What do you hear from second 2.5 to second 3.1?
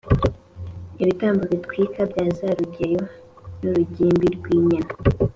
rugeyo